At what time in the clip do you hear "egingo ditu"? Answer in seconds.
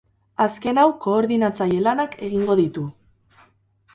2.29-2.87